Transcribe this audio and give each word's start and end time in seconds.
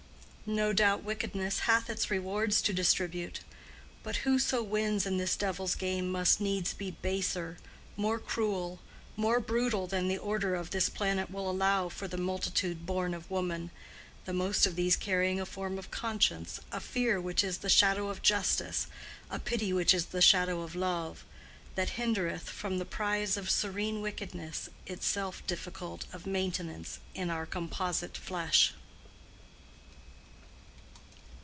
No 0.47 0.73
doubt 0.73 1.05
wickedness 1.05 1.59
hath 1.59 1.89
its 1.89 2.11
rewards 2.11 2.61
to 2.63 2.73
distribute; 2.73 3.39
but 4.03 4.17
who 4.17 4.37
so 4.37 4.61
wins 4.61 5.05
in 5.05 5.15
this 5.15 5.37
devil's 5.37 5.75
game 5.75 6.11
must 6.11 6.41
needs 6.41 6.73
be 6.73 6.91
baser, 6.91 7.55
more 7.95 8.19
cruel, 8.19 8.81
more 9.15 9.39
brutal 9.39 9.87
than 9.87 10.09
the 10.09 10.17
order 10.17 10.55
of 10.55 10.71
this 10.71 10.89
planet 10.89 11.31
will 11.31 11.49
allow 11.49 11.87
for 11.87 12.05
the 12.05 12.17
multitude 12.17 12.85
born 12.85 13.13
of 13.13 13.31
woman, 13.31 13.71
the 14.25 14.33
most 14.33 14.65
of 14.65 14.75
these 14.75 14.97
carrying 14.97 15.39
a 15.39 15.45
form 15.45 15.79
of 15.79 15.89
conscience—a 15.89 16.81
fear 16.81 17.21
which 17.21 17.45
is 17.45 17.59
the 17.59 17.69
shadow 17.69 18.09
of 18.09 18.21
justice, 18.21 18.87
a 19.29 19.39
pity 19.39 19.71
which 19.71 19.93
is 19.93 20.07
the 20.07 20.21
shadow 20.21 20.63
of 20.63 20.75
love—that 20.75 21.91
hindereth 21.91 22.49
from 22.49 22.77
the 22.77 22.83
prize 22.83 23.37
of 23.37 23.49
serene 23.49 24.01
wickedness, 24.01 24.67
itself 24.85 25.47
difficult 25.47 26.07
of 26.11 26.27
maintenance 26.27 26.99
in 27.15 27.29
our 27.29 27.45
composite 27.45 28.17
flesh. 28.17 28.73